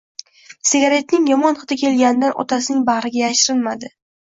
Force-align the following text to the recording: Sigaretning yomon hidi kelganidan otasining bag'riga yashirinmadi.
Sigaretning 0.69 1.27
yomon 1.33 1.59
hidi 1.61 1.77
kelganidan 1.83 2.35
otasining 2.47 2.83
bag'riga 2.91 3.25
yashirinmadi. 3.31 3.97